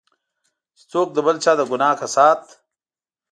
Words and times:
چې 0.77 0.83
څوک 0.91 1.07
د 1.13 1.17
بل 1.25 1.35
چا 1.43 1.51
د 1.57 1.61
ګناه 1.71 1.95
کسات. 2.01 2.41